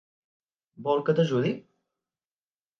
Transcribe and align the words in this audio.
Vol 0.87 1.05
que 1.11 1.15
t'ajudi? 1.21 1.53